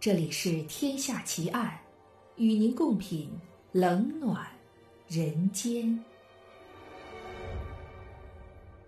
[0.00, 1.78] 这里是《天下奇案》，
[2.42, 3.28] 与您共品
[3.72, 4.46] 冷暖
[5.06, 6.02] 人间。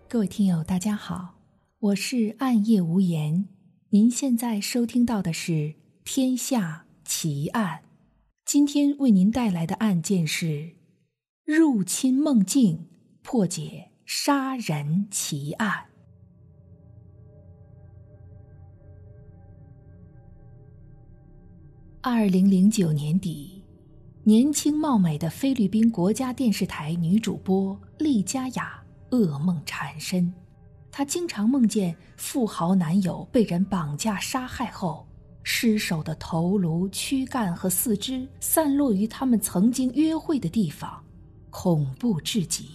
[0.09, 1.35] 各位听友，大家好，
[1.77, 3.47] 我是暗夜无言。
[3.89, 5.51] 您现在收听到的是
[6.03, 7.81] 《天下奇案》，
[8.43, 10.77] 今天为您带来的案件是
[11.45, 12.87] 入侵梦境，
[13.21, 15.92] 破解杀人奇案。
[22.05, 23.63] 二零零九年底，
[24.23, 30.29] 年轻貌美的菲律宾国家电视台女主播丽佳雅噩梦缠身。
[30.91, 35.07] 她经常梦见富豪男友被人绑架杀害后，
[35.43, 41.01] 尸首的头颅、躯干和四肢散落于他们曾经约会的地方，
[41.51, 42.65] 恐怖至极。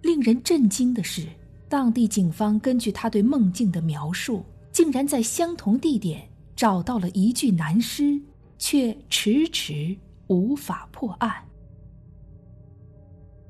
[0.00, 1.28] 令人震惊的是，
[1.68, 6.26] 当地警方根据她对梦境的描述，竟然在相同地点。
[6.60, 8.20] 找到了一具男尸，
[8.58, 11.42] 却迟迟无法破案。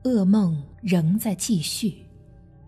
[0.04, 2.06] 噩梦仍在继续。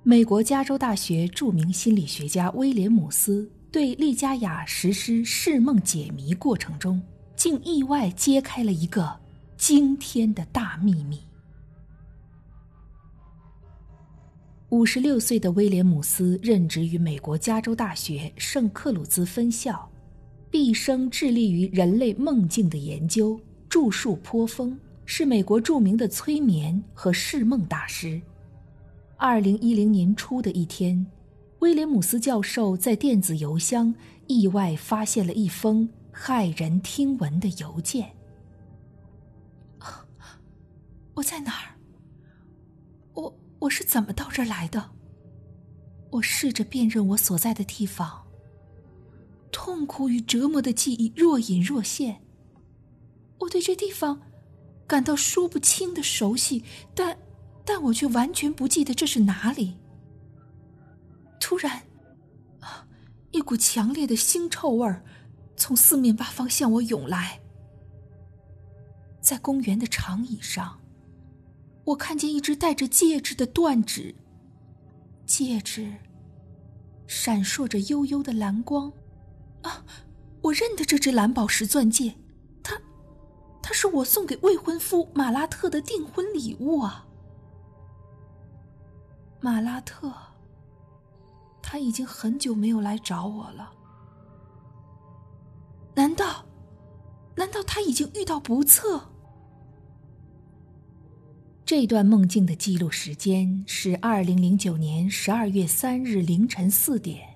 [0.03, 7.01] 美国加州大学著名心理学家威廉姆斯对利佳雅实施释梦解谜过程中，
[7.37, 9.17] 竟意外揭开了一个
[9.57, 11.21] 惊天的大秘密。
[14.71, 19.89] 五十六岁的威廉姆斯任职于美国加州大学圣克鲁兹分校。
[20.53, 28.21] 毕生致力于人类梦境的研究，著述颇丰，是美国著名的催眠和释梦大师。
[29.17, 31.07] 二零一零年初的一天，
[31.61, 33.95] 威廉姆斯教授在电子邮箱
[34.27, 38.13] 意外发现了一封骇人听闻的邮件。
[41.15, 41.73] 我在哪儿？
[43.15, 44.91] 我我是怎么到这儿来的？
[46.11, 48.22] 我试着辨认我所在的地方。
[49.53, 52.23] 痛苦与折磨的记忆若隐若现，
[53.39, 54.23] 我对这地方
[54.87, 56.65] 感到说不清的熟悉，
[56.95, 57.17] 但
[57.65, 59.77] 但我却完全不记得这是哪里。
[61.39, 61.83] 突然，
[63.31, 65.05] 一股强烈的腥臭味儿
[65.57, 67.41] 从四面八方向我涌来。
[69.21, 70.81] 在公园的长椅上，
[71.85, 74.15] 我看见一只戴着戒指的断指，
[75.27, 75.93] 戒指
[77.07, 78.93] 闪烁着幽幽的蓝光。
[79.63, 79.85] 啊，
[80.43, 82.15] 我认得这只蓝宝石钻戒，
[82.63, 82.81] 它，
[83.63, 87.07] 它是我送给未婚夫马拉特的订婚礼物啊。
[89.41, 90.13] 马拉特，
[91.61, 93.73] 他已经很久没有来找我了。
[95.95, 96.45] 难道，
[97.37, 99.11] 难道他已经遇到不测？
[101.65, 107.32] 这段梦境的记录时间是二零零九年十二月三日凌晨四点。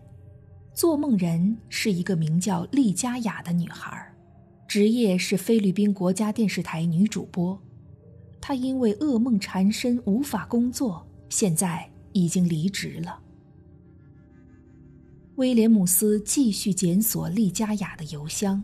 [0.77, 4.15] 做梦人是一个名叫丽佳雅的女孩，
[4.69, 7.59] 职业是菲律宾国家电视台女主播。
[8.43, 13.19] 她因为噩梦缠身无法工作，现在已经离职了。
[15.37, 18.63] 威廉姆斯继续检索丽佳雅的邮箱，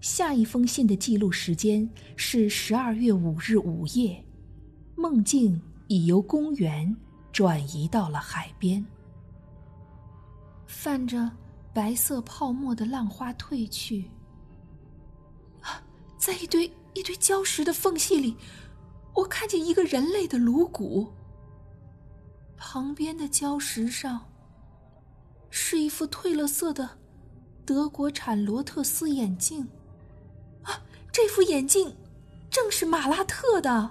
[0.00, 4.24] 下一封信的记录时间是十二月五日午夜，
[4.94, 6.96] 梦境已由公园
[7.32, 8.86] 转移到了海边。
[10.72, 11.30] 泛着
[11.72, 14.10] 白色泡沫的浪花褪去，
[15.60, 15.80] 啊，
[16.18, 18.34] 在一堆一堆礁石的缝隙里，
[19.14, 21.12] 我看见一个人类的颅骨。
[22.56, 24.26] 旁边的礁石上，
[25.50, 26.98] 是一副褪了色的
[27.64, 29.68] 德国产罗特斯眼镜，
[30.62, 30.82] 啊，
[31.12, 31.94] 这副眼镜
[32.50, 33.90] 正是马拉特的。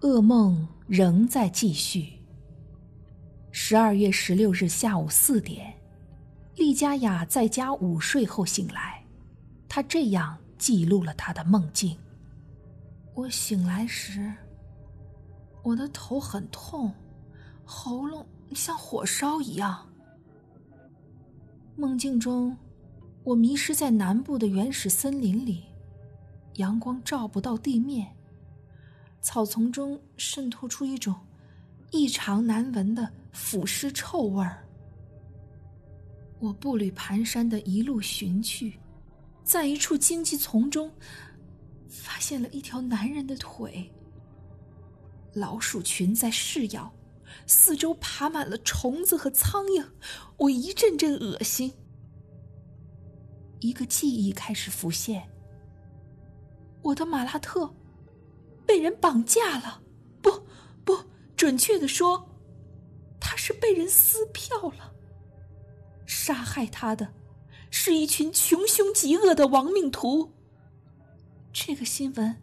[0.00, 2.15] 噩梦仍在继续。
[3.58, 5.72] 十二月十六日下午四点，
[6.56, 9.02] 丽佳雅在家午睡后醒来，
[9.66, 11.96] 她这样记录了她的梦境：
[13.14, 14.30] 我醒来时，
[15.62, 16.92] 我的头很痛，
[17.64, 19.88] 喉咙像火烧一样。
[21.76, 22.54] 梦境中，
[23.24, 25.64] 我迷失在南部的原始森林里，
[26.56, 28.06] 阳光照不到地面，
[29.22, 31.14] 草丛中渗透出一种
[31.90, 33.10] 异常难闻的。
[33.36, 34.66] 腐尸臭味儿。
[36.40, 38.80] 我步履蹒跚的一路寻去，
[39.44, 40.90] 在一处荆棘丛中，
[41.86, 43.92] 发现了一条男人的腿。
[45.34, 46.90] 老鼠群在噬咬，
[47.46, 49.86] 四周爬满了虫子和苍蝇，
[50.38, 51.74] 我一阵阵恶心。
[53.60, 55.28] 一个记忆开始浮现：
[56.80, 57.72] 我的马拉特
[58.66, 59.82] 被人绑架了，
[60.22, 60.30] 不，
[60.84, 60.98] 不
[61.36, 62.32] 准确的说。
[63.36, 64.94] 是被人撕票了，
[66.06, 67.12] 杀害他的，
[67.70, 70.32] 是一群穷凶极恶的亡命徒。
[71.52, 72.36] 这个新闻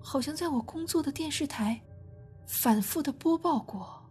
[0.00, 1.80] 好像在我工作的电视台
[2.46, 4.10] 反复的播报过。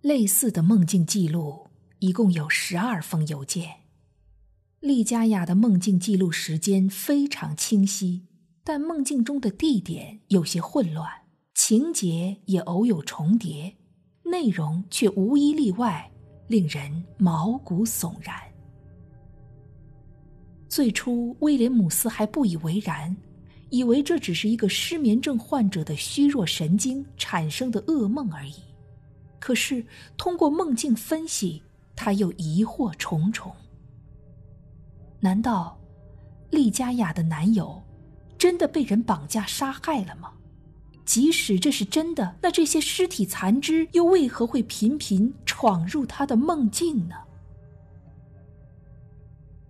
[0.00, 1.68] 类似的梦境记录
[1.98, 3.80] 一共有十二封邮件。
[4.80, 8.28] 利佳雅的梦境记录时间非常清晰，
[8.62, 11.10] 但梦境中的地点有些混乱，
[11.58, 13.76] 情节也偶有重叠，
[14.22, 16.08] 内容却无一例外
[16.46, 18.32] 令人毛骨悚然。
[20.68, 23.14] 最初，威廉姆斯还不以为然，
[23.70, 28.54] 以为这只是一个失眠症患者的虚弱神经产生的噩梦而已。
[29.40, 29.84] 可是，
[30.16, 31.60] 通过梦境分析，
[31.96, 33.52] 他又疑惑重重。
[35.18, 35.76] 难道，
[36.50, 37.82] 利佳雅的男友
[38.38, 40.32] 真的被人绑架杀害了吗？
[41.08, 47.14] 即使这是真的，那这些尸体残肢又为何会频频闯入他的梦境呢？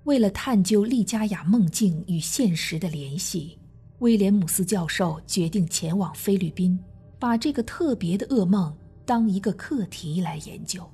[0.03, 3.57] 为了探究利加雅梦境与现实的联系，
[4.01, 6.77] 威廉姆斯教授决定前往菲律宾，
[7.21, 8.77] 把这个特别的噩梦
[9.07, 10.85] 当一个课题来研究。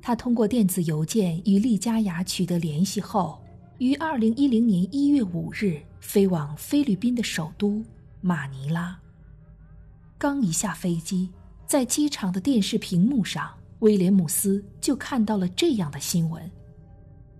[0.00, 3.38] 他通过电子邮件与利加雅取得联系后。
[3.76, 7.84] 于二零一零年一月五日飞往菲律宾的首都
[8.22, 8.98] 马尼拉。
[10.20, 11.30] 刚一下飞机，
[11.66, 16.42] 在机场的电视屏幕上，威廉姆斯就看到了这样的新闻。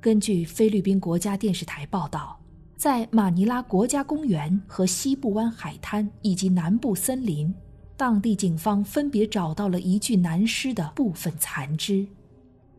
[0.00, 2.40] 根据菲律宾国家电视台报道，
[2.78, 7.54] 在马尼拉国家公园和西部湾海滩以及南部森林，
[7.98, 12.06] 当地警方分别找到了一具男尸的部分残肢，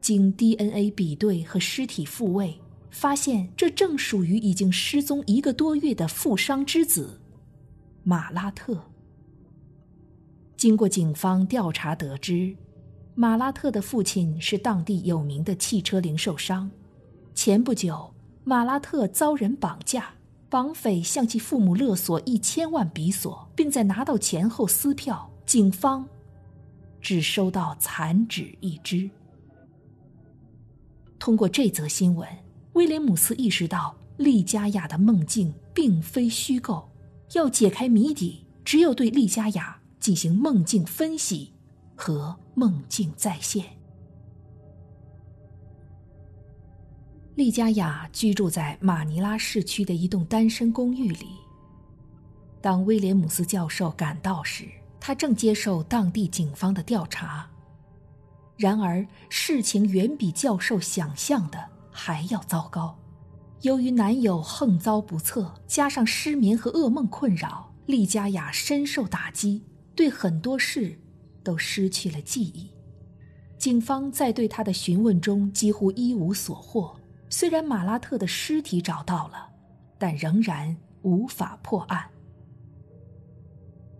[0.01, 2.59] 经 DNA 比对和尸体复位。
[2.89, 7.21] 发现这正属于已经失踪一个多月的富商之子，
[8.04, 8.83] 马拉特。
[10.61, 12.55] 经过警方调查得知，
[13.15, 16.69] 马拉特的父亲是当地有名的汽车零售商。
[17.33, 18.13] 前不久，
[18.43, 20.13] 马拉特遭人绑架，
[20.51, 25.31] 绑匪向其父母勒索一千万比索，并在拿到钱后撕票。
[25.47, 26.07] 警方
[27.01, 29.09] 只收到残纸一只。
[31.17, 32.29] 通过这则新闻。
[32.73, 36.87] 威廉姆斯意识到，利佳雅的梦境并非虚构。
[37.33, 41.53] 要解开谜底，只有对利佳雅进行梦境分析
[41.95, 43.63] 和梦境再现。
[47.36, 51.27] 利佳雅居住在马尼拉市区的一栋单身公寓里。
[52.59, 54.68] 当威廉姆斯教授赶到时，
[55.00, 57.50] 他正接受当地警方的调查。
[58.57, 61.69] 然而，事情远比教授想象的。
[61.94, 62.97] 还要糟糕，
[63.63, 69.62] 由于男友横遭不测，加上失眠和噩梦困扰，利佳雅深受打击，
[69.95, 70.99] 对很多事
[71.43, 72.69] 都失去了记忆。
[73.57, 76.95] 警方在对他的询问中几乎一无所获。
[77.29, 79.49] 虽然马拉特的尸体找到了，
[79.97, 82.09] 但仍然无法破案。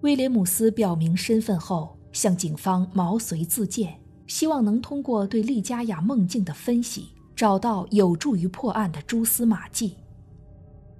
[0.02, 7.10] 威廉姆斯表明身份后，向警方毛遂自荐，希望能通过对利佳雅梦境的分析。
[7.34, 9.96] 找到有助于破案的蛛丝马迹。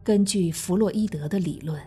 [0.04, 1.80] 根据弗洛伊德的理论，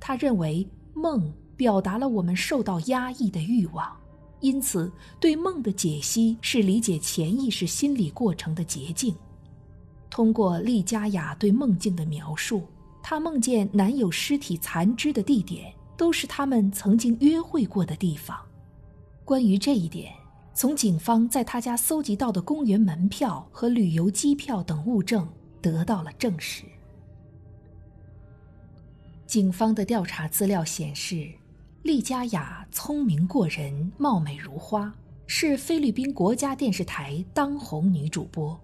[0.00, 1.30] 他认为梦
[1.62, 3.96] 表达了我们受到压抑的欲望，
[4.40, 4.90] 因此
[5.20, 9.14] 对梦的解析是理解潜意识心理过程的捷径。
[10.10, 12.66] 通过利佳雅对梦境的描述，
[13.00, 18.36] 她梦见男友尸体残肢的地点都是他们曾经约会过的地方。
[19.24, 20.12] 关于这一点。
[20.54, 25.26] 从警方在他家搜集到的公园门票和旅游机票等物证
[25.62, 26.64] 得到了证实。
[29.26, 31.26] 警方的调查资料显示，
[31.82, 34.94] 利佳雅聪明过人，貌美如花，
[35.26, 38.58] 是菲律宾国家电视台当红女主播。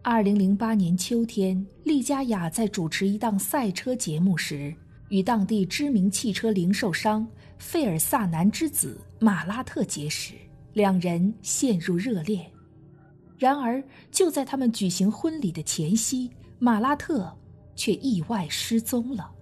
[0.00, 4.72] 二零零八年秋天，利佳雅在主持一档赛车节目时，
[5.08, 7.26] 与当地知名汽车零售商
[7.58, 10.34] 费尔萨南之子马拉特结识。
[10.72, 12.48] 两人陷入热恋，
[13.38, 17.36] 然而就在他们举行婚礼的前夕，马拉特
[17.74, 19.32] 却意外失踪了。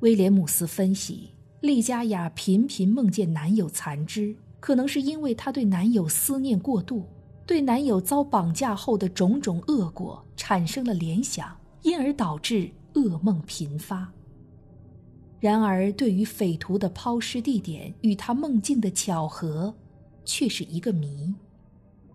[0.00, 7.04] 威廉姆斯分析，丽佳雅频频梦见男友残肢，可能是因为她对男友思念过度，
[7.44, 14.08] 对男友遭绑架后的种种恶果产生了联想，因而导致噩梦频发。
[15.40, 19.74] 然而，对于匪徒的抛尸地点与他梦境的巧合，
[20.24, 21.34] 却是一个谜。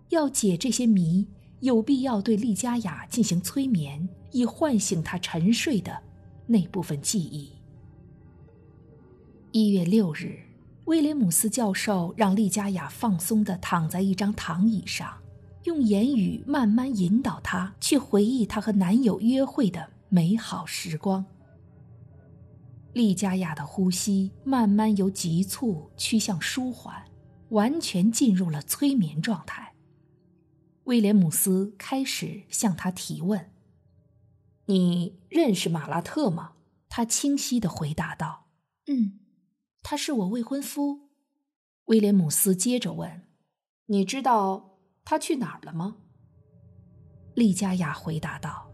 [0.08, 1.26] 要解这些谜，
[1.60, 6.00] 有必要对丽佳雅进行催眠，以唤醒她沉睡的
[6.46, 7.50] 那部分记忆。
[9.56, 10.40] 一月六日，
[10.86, 15.22] 威廉姆斯教授让丽佳雅放松地躺在一张躺椅上，
[15.62, 21.24] 用言语慢慢引导她去回忆她和男友约会的美好时光。
[22.94, 27.04] 丽佳雅的呼吸慢慢由急促趋向舒缓，
[27.50, 29.74] 完全进入了催眠状态。
[30.86, 33.52] 威廉姆斯开始向她提问
[34.66, 36.54] ：“你认识马拉特吗？”
[36.90, 38.46] 她清晰地回答道
[38.90, 39.20] ：“嗯。”
[39.86, 41.10] 他是我未婚夫，
[41.84, 43.28] 威廉姆斯接着问
[43.86, 45.98] ：“你知道他去哪儿了吗？”
[47.36, 48.72] 利佳雅回答道：“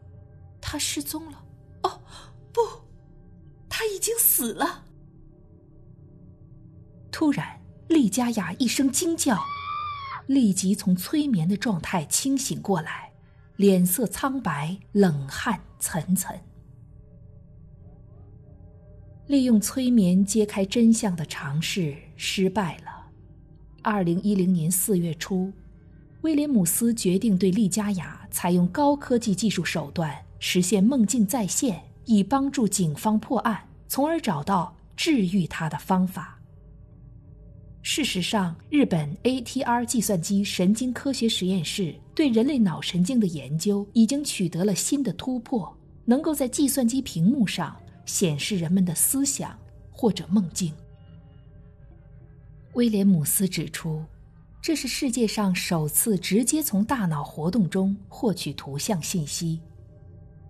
[0.62, 1.44] 他失踪了。
[1.82, 2.00] ”“哦，
[2.52, 2.60] 不，
[3.68, 4.84] 他已经死了。”
[7.10, 9.36] 突然，利佳雅一声惊叫，
[10.28, 13.12] 立即从催眠的状态清醒过来，
[13.56, 16.40] 脸色苍白，冷汗涔涔。
[19.30, 23.06] 利用催眠揭开真相的尝试失败了。
[23.80, 25.52] 二零一零年四月初，
[26.22, 36.40] 威廉姆斯决定对利佳雅采用高科技技术手段实现梦境再现，以帮助警方破案，从而找到治愈她的方法。
[37.82, 45.72] 事实上，日本 ATR 计算机神经科学实验室对人类脑神经的研究已经取得了新的突破，
[46.04, 47.76] 能够在计算机屏幕上。
[48.10, 49.56] 显示人们的思想
[49.92, 50.74] 或者梦境。
[52.74, 54.04] 威廉姆斯指出，
[54.60, 59.60] 这是世界上首次直接从大脑活动中获取图像信息。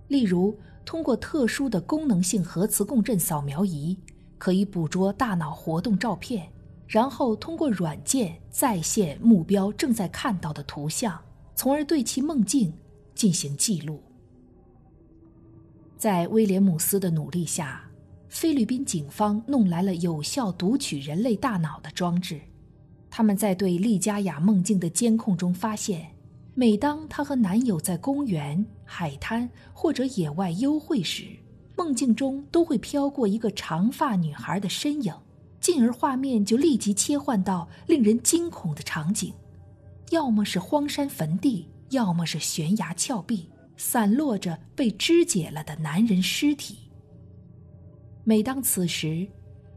[0.08, 3.96] 例如，通过特殊的功能性核磁共振扫描仪，
[4.38, 6.50] 可以捕捉大脑活动照片，
[6.88, 11.20] 然后通过软件再现目标正在看到的图像，
[11.54, 12.72] 从而对其梦境
[13.14, 14.02] 进行记录。
[16.00, 17.86] 在威廉姆斯的努力下，
[18.30, 22.40] 菲律宾警方弄来了有效读取人类大脑的装置。
[23.10, 26.10] 他们在对利佳雅梦境的监控中发现，
[26.54, 31.26] 每当她和男友在公园、海滩或者野外幽会时，
[31.76, 35.12] 梦境中都会飘过一个长发女孩的身影，
[35.60, 39.34] 进而画面就立即切换到令人惊恐的场景，
[40.08, 43.50] 要么是荒山坟地，要么是悬崖峭壁。
[43.82, 46.90] 散落着被肢解了的男人尸体。
[48.24, 49.26] 每当此时，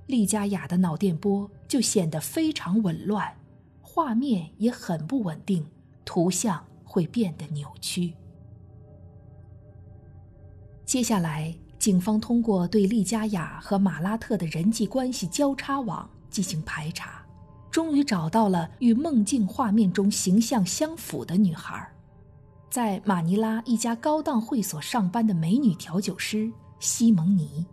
[0.08, 3.34] 利佳雅的脑电波就显得非常紊乱，
[3.82, 5.66] 画面也很不稳定，
[6.04, 8.14] 图像会变得扭曲。
[10.86, 17.26] 接下来，警方通过对利佳雅和马拉特的人际关系交叉网进行排查，
[17.72, 21.90] 终于找到了与梦境画面中形象相符的女孩。
[22.74, 27.64] 在马尼拉一家高档会所上班的美女调酒师西蒙尼。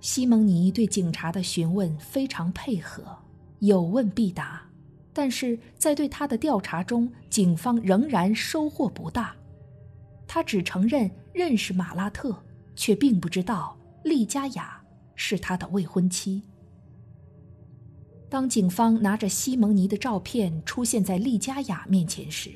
[0.00, 3.16] 西蒙尼对警察的询问非常配合，
[3.60, 4.60] 有问必答，
[5.12, 9.36] 但是在对他的调查中，警方仍然收获不大。
[10.26, 12.36] 他只承认认识马拉特，
[12.74, 14.82] 却并不知道利佳雅
[15.14, 16.42] 是他的未婚妻。
[18.28, 22.50] 当警方拿着西蒙尼的照片出现在利佳雅面前时，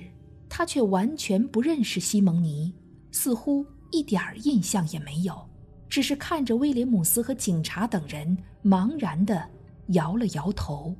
[0.56, 2.72] 他却完全不认识西蒙尼，
[3.10, 5.44] 似乎一点儿印象也没有，
[5.88, 9.50] 只是看着威廉姆斯和警察等人，茫然地
[9.88, 10.94] 摇了摇头。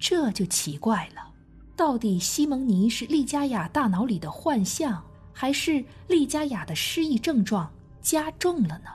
[0.00, 1.32] 这就奇怪了，
[1.76, 5.00] 到底西蒙尼是利佳雅大脑里的幻象，
[5.32, 8.90] 还是利佳雅的失忆症状加重了呢？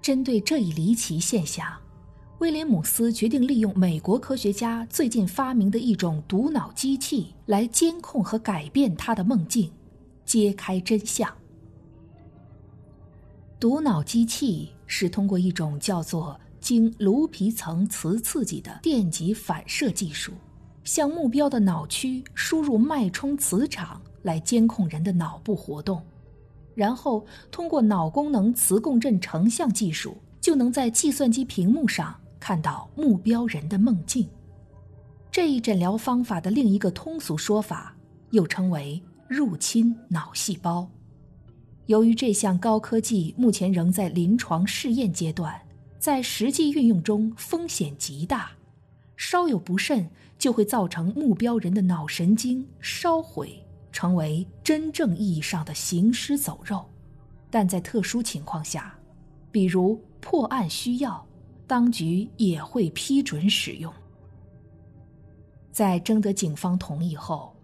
[0.00, 1.78] 针对这一离奇现象。
[2.40, 9.70] 威廉姆斯决定利用美国科学家最近发明的一种读脑机器来监控和改变他的梦境，
[10.24, 11.30] 揭开真相。
[13.60, 20.32] 读脑机器是通过一种叫做经颅皮层磁刺激的电极反射技术，
[20.82, 26.02] 向目标的脑区输入脉冲磁场来监控人的脑部活动，
[26.74, 32.16] 然后通过脑功能磁共振成像技术，就能在计算机屏幕上。
[32.40, 34.26] 看到目标人的梦境，
[35.30, 37.94] 这一诊疗方法的另一个通俗说法
[38.30, 40.88] 又称为入侵脑细胞。
[41.86, 45.60] 由于这项高科技目前仍在临床试验阶段，
[45.98, 48.50] 在实际运用中风险极大，
[49.16, 56.86] 稍有不慎就会造成目标人的脑神经烧毁，成为真正意义上的行尸走肉。
[57.50, 58.94] 但在特殊情况下，
[59.50, 61.26] 比如破案需要。
[61.70, 63.92] 当局也会批准使用。
[65.70, 67.54] 在征得警方同意后，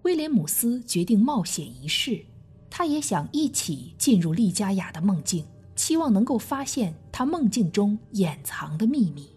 [0.00, 2.24] 威廉姆斯决定冒险一试。
[2.70, 5.44] 他也想一起进入利佳雅的梦境，
[5.76, 9.28] 期望能够发现他梦境中掩藏的秘密。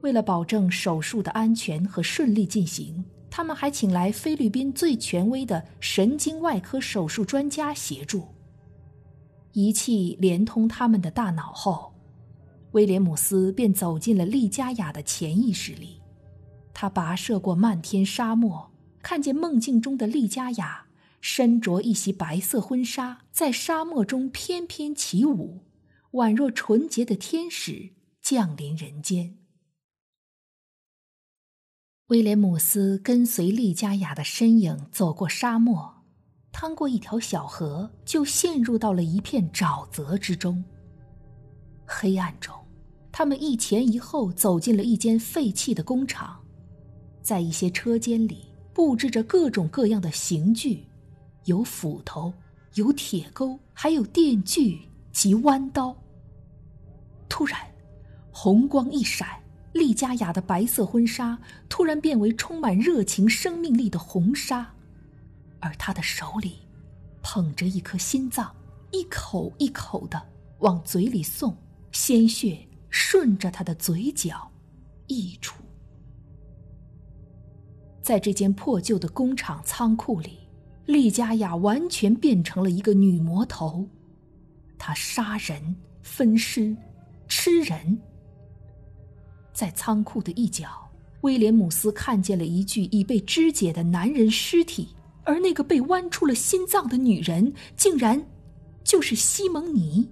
[0.00, 8.26] 为了保证手术的安全和顺利进行，他们还请来菲律宾最权威的神经外科手术专家协助。
[9.52, 11.89] 仪器连通他们的大脑后，
[12.72, 16.00] 威廉姆斯便走进了利加雅的潜意识里。
[16.72, 18.70] 他跋涉过漫天沙漠，
[19.02, 20.86] 看见梦境中的利加雅
[21.20, 25.64] 身着一袭白色婚纱，在沙漠中翩翩起舞，
[26.12, 27.90] 宛若纯洁的天使
[28.22, 29.36] 降临人间。
[32.06, 36.02] 威廉姆斯跟随利加雅的身影走过沙漠，
[36.50, 40.64] 趟过一条小河，就陷入到了一片沼泽之中。
[41.86, 42.59] 黑暗中，
[43.12, 46.40] 他们一前一后走进了一间废弃的工厂，
[47.22, 50.84] 在一些车间里布置着各种各样的刑具，
[51.44, 52.32] 有斧头，
[52.74, 54.80] 有铁钩，还有电锯
[55.12, 55.96] 及弯刀。
[57.28, 57.60] 突然，
[58.30, 59.28] 红光一闪。
[59.72, 61.38] 利佳雅的白色婚纱
[61.68, 64.68] 突然变为充满热情、生命力的红纱，
[65.60, 66.58] 而她的手里
[67.22, 68.52] 捧着一颗心脏，
[68.90, 70.20] 一口一口的
[70.58, 71.56] 往嘴里送，
[71.92, 72.58] 鲜血
[72.90, 74.50] 顺着他的嘴角
[75.06, 75.62] 溢出。
[78.02, 80.38] 在这间破旧的工厂仓库里，
[80.86, 83.86] 利佳雅完全变成了一个女魔头，
[84.76, 86.76] 她杀人、分尸、
[87.28, 88.00] 吃人。
[89.52, 98.26] 在仓库的一角，威廉姆斯看见了一具已被肢解的男人尸体，而那个被剜出了心脏的女人，竟然
[98.82, 100.08] 就是西蒙尼。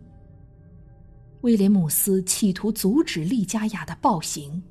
[1.43, 4.63] 威廉姆斯企图阻止利加雅的暴行，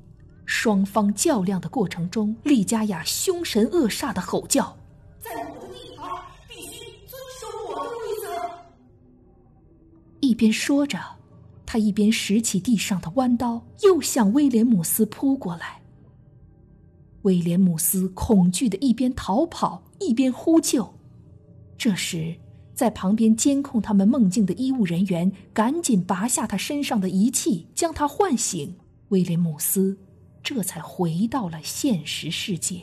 [0.44, 4.76] 双方较量的过程中，利加雅凶神恶煞的吼叫
[5.18, 6.10] ：“在我的地盘，
[6.46, 8.50] 必须遵守我的规则。”
[10.20, 10.98] 一边说着。
[11.70, 15.82] 他一边拾起地上的弯刀，又向威廉姆斯扑过来。
[17.24, 20.94] 威廉姆斯恐惧的一边逃跑，一边呼救。
[21.76, 22.34] 这时，
[22.78, 28.72] 在旁边监控他们梦境的医务人员赶紧拔下他身上的仪器，将他唤醒。
[29.08, 29.98] 威廉姆斯
[30.44, 32.82] 这才回到了现实世界。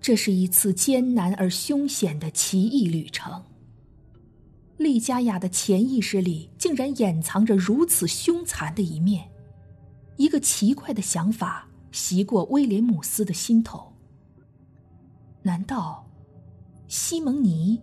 [0.00, 3.44] 这是一次艰难而凶险的奇异旅程。
[4.76, 9.30] 利加雅的潜意识里竟然掩藏着如此凶残的一面，
[10.16, 13.92] 一个奇怪的想法袭过威廉姆斯的心头。
[15.42, 16.03] 难道
[16.88, 17.80] 西蒙尼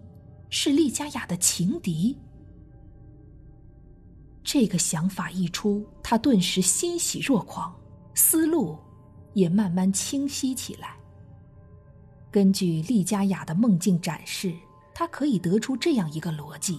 [0.50, 2.18] 是利加雅的情敌？
[4.44, 7.74] 这个想法一出，他顿时欣喜若狂，
[8.14, 8.78] 思路
[9.34, 10.96] 也慢慢清晰起来。
[12.32, 14.54] 根据利加雅的梦境展示。
[14.94, 16.78] 他可以得出这样一个逻辑：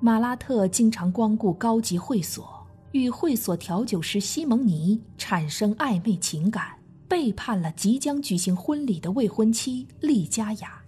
[0.00, 10.82] 马拉特经常光顾高级会所，与会所调酒师西蒙尼产生暧昧情感，背叛了即将举行婚礼的未婚妻利佳雅。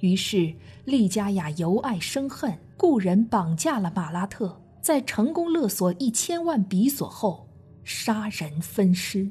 [0.00, 7.48] 于是，利佳雅由爱生恨，雇人绑架了马拉特，在成功勒索一千万比索后，
[7.84, 9.28] 杀人分尸。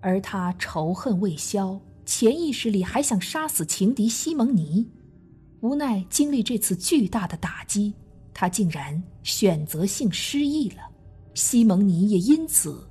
[0.00, 1.80] 而他仇恨未消。
[2.06, 4.84] 潜意识里还想杀死情敌西蒙尼，
[5.60, 7.94] 无奈经历这次巨大的打击，
[8.34, 10.82] 他竟然选择性失忆了。
[11.34, 12.84] 西蒙尼也因此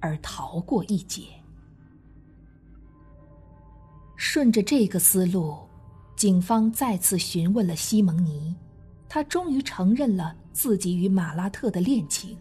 [0.00, 1.22] 而逃过一劫。
[4.16, 5.56] 顺着这个思路，
[6.16, 8.56] 警方再次询问了西蒙尼，
[9.06, 12.36] 他终于承认了自己与马拉特的恋情，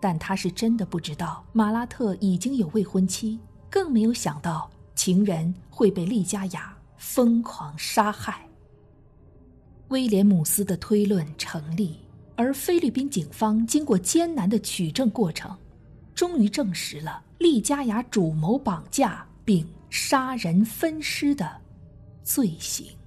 [0.00, 3.38] 但他是真的不知道马拉特已经有未婚妻，
[3.70, 4.70] 更没有想到。
[4.94, 8.44] 情人会被利加雅疯狂杀害。
[9.90, 12.00] 威廉姆斯的推论成立，
[12.34, 15.56] 而菲律宾警方经过艰难的取证过程，
[16.16, 21.48] 终于证实了利加雅主谋绑架并杀人分尸的
[22.28, 22.97] 罪行。